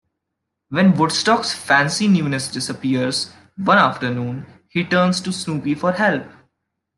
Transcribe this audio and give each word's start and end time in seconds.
When 0.69 0.97
Woodstock's 0.97 1.53
fancy 1.53 2.07
new 2.07 2.27
nest 2.27 2.53
disappears 2.53 3.31
one 3.55 3.77
afternoon, 3.77 4.47
he 4.67 4.83
turns 4.83 5.21
to 5.21 5.31
Snoopy 5.31 5.75
for 5.75 5.91
help. 5.91 6.23